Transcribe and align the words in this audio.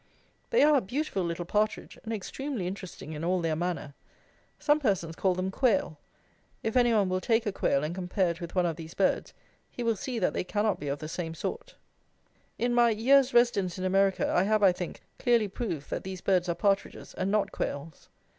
They 0.49 0.63
are 0.63 0.77
a 0.77 0.81
beautiful 0.81 1.21
little 1.23 1.45
partridge, 1.45 1.95
and 2.03 2.11
extremely 2.11 2.65
interesting 2.65 3.13
in 3.13 3.23
all 3.23 3.39
their 3.39 3.55
manner. 3.55 3.93
Some 4.57 4.79
persons 4.79 5.15
call 5.15 5.35
them 5.35 5.51
quail. 5.51 5.99
If 6.63 6.75
any 6.75 6.91
one 6.91 7.07
will 7.07 7.21
take 7.21 7.45
a 7.45 7.51
quail 7.51 7.83
and 7.83 7.93
compare 7.93 8.31
it 8.31 8.41
with 8.41 8.55
one 8.55 8.65
of 8.65 8.77
these 8.77 8.95
birds, 8.95 9.35
he 9.69 9.83
will 9.83 9.95
see 9.95 10.17
that 10.17 10.33
they 10.33 10.43
cannot 10.43 10.79
be 10.79 10.87
of 10.87 10.97
the 10.97 11.07
same 11.07 11.35
sort. 11.35 11.75
In 12.57 12.73
my 12.73 12.89
"Year's 12.89 13.31
Residence 13.31 13.77
in 13.77 13.85
America," 13.85 14.27
I 14.27 14.41
have, 14.41 14.63
I 14.63 14.71
think, 14.71 15.03
clearly 15.19 15.47
proved 15.47 15.91
that 15.91 16.03
these 16.03 16.21
birds 16.21 16.49
are 16.49 16.55
partridges, 16.55 17.13
and 17.13 17.29
not 17.29 17.51
quails. 17.51 18.09